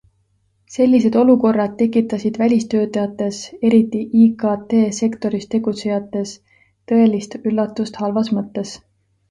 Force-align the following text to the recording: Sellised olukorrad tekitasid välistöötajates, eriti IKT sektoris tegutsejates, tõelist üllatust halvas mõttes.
Sellised 0.75 1.17
olukorrad 1.23 1.75
tekitasid 1.81 2.39
välistöötajates, 2.43 3.43
eriti 3.69 4.01
IKT 4.23 4.75
sektoris 5.03 5.49
tegutsejates, 5.55 6.35
tõelist 6.95 7.41
üllatust 7.53 8.03
halvas 8.05 8.37
mõttes. 8.41 8.77